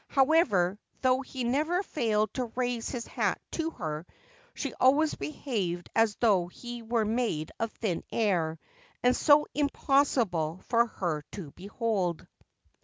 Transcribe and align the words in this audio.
However, 0.07 0.79
though 1.03 1.21
he 1.21 1.43
never 1.43 1.83
failed 1.83 2.33
to 2.33 2.51
raise 2.55 2.89
his 2.89 3.05
hat 3.05 3.39
to 3.51 3.69
her, 3.69 4.07
she 4.55 4.73
always 4.79 5.13
behaved 5.13 5.91
as 5.95 6.15
though 6.15 6.47
he 6.47 6.81
were 6.81 7.05
made 7.05 7.51
of 7.59 7.71
thin 7.73 8.03
air 8.11 8.57
and 9.03 9.15
so 9.15 9.45
impossible 9.53 10.63
for 10.67 10.87
her 10.87 11.21
to 11.33 11.51
behold. 11.51 12.25